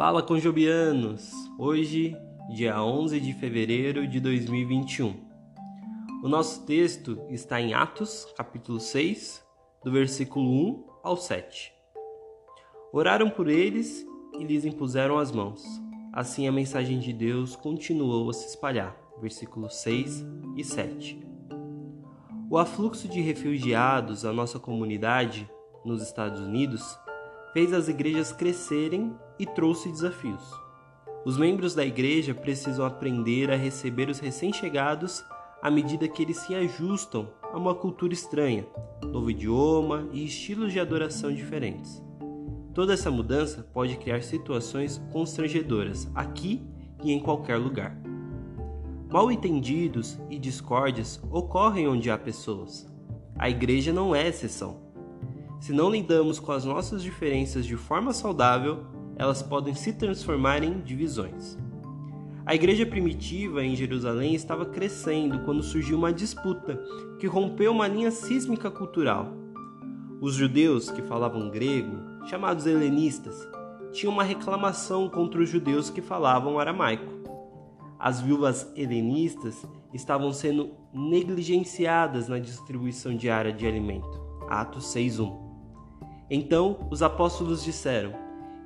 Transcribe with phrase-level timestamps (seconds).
[0.00, 1.30] Fala Conjobianos!
[1.58, 2.16] Hoje,
[2.48, 5.14] dia 11 de fevereiro de 2021.
[6.24, 9.46] O nosso texto está em Atos, capítulo 6,
[9.84, 11.70] do versículo 1 ao 7.
[12.94, 14.02] Oraram por eles
[14.38, 15.62] e lhes impuseram as mãos.
[16.14, 18.96] Assim a mensagem de Deus continuou a se espalhar.
[19.20, 20.24] Versículos 6
[20.56, 21.20] e 7.
[22.48, 25.46] O afluxo de refugiados à nossa comunidade
[25.84, 26.98] nos Estados Unidos
[27.52, 30.50] fez as igrejas crescerem e trouxe desafios.
[31.24, 35.24] Os membros da igreja precisam aprender a receber os recém-chegados
[35.62, 38.66] à medida que eles se ajustam a uma cultura estranha,
[39.02, 42.02] novo idioma e estilos de adoração diferentes.
[42.72, 46.62] Toda essa mudança pode criar situações constrangedoras aqui
[47.02, 47.96] e em qualquer lugar.
[49.10, 52.86] Mal entendidos e discórdias ocorrem onde há pessoas.
[53.36, 54.89] A igreja não é exceção.
[55.60, 58.78] Se não lidamos com as nossas diferenças de forma saudável,
[59.14, 61.58] elas podem se transformar em divisões.
[62.46, 66.82] A igreja primitiva em Jerusalém estava crescendo quando surgiu uma disputa
[67.18, 69.34] que rompeu uma linha sísmica cultural.
[70.18, 73.46] Os judeus que falavam grego, chamados helenistas,
[73.92, 77.20] tinham uma reclamação contra os judeus que falavam aramaico.
[77.98, 84.20] As viúvas helenistas estavam sendo negligenciadas na distribuição diária de alimento.
[84.48, 85.49] Atos 6:1.
[86.30, 88.14] Então os apóstolos disseram: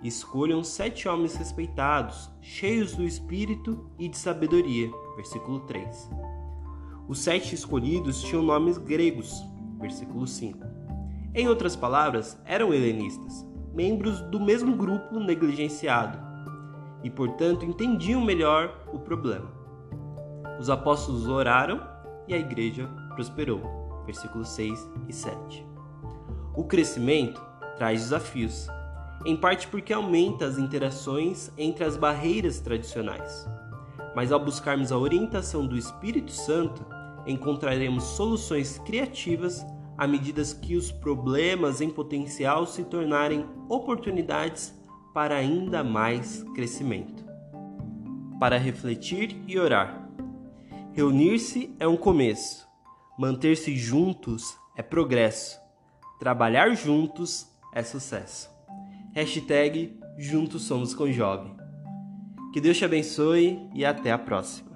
[0.03, 4.91] Escolham sete homens respeitados, cheios do espírito e de sabedoria.
[5.17, 6.11] Versículo 3.
[7.09, 9.42] Os sete escolhidos tinham nomes gregos.
[9.81, 10.59] Versículo 5.
[11.35, 16.19] Em outras palavras, eram helenistas, membros do mesmo grupo negligenciado,
[17.03, 19.51] e portanto entendiam melhor o problema.
[20.61, 21.81] Os apóstolos oraram
[22.29, 24.03] e a igreja prosperou.
[24.07, 25.67] Versículos 6 e 7.
[26.55, 27.42] O crescimento
[27.77, 28.69] traz desafios,
[29.25, 33.48] em parte porque aumenta as interações entre as barreiras tradicionais.
[34.14, 36.85] Mas ao buscarmos a orientação do Espírito Santo,
[37.27, 39.64] encontraremos soluções criativas
[39.96, 44.74] à medida que os problemas em potencial se tornarem oportunidades
[45.14, 47.24] para ainda mais crescimento.
[48.39, 50.08] Para refletir e orar.
[50.92, 52.67] Reunir-se é um começo,
[53.18, 55.58] manter-se juntos é progresso,
[56.18, 58.51] trabalhar juntos é sucesso.
[59.14, 61.55] Hashtag Juntos Somos com Jovem.
[62.52, 64.73] Que Deus te abençoe e até a próxima.